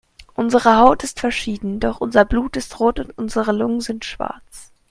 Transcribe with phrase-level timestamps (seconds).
[0.33, 4.71] Unsere Haut ist verschieden, doch unser Blut ist rot und unsere Lungen sind schwarz.